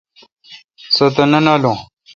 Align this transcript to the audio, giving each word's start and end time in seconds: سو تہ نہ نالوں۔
سو 0.95 1.05
تہ 1.15 1.23
نہ 1.31 1.39
نالوں۔ 1.45 1.77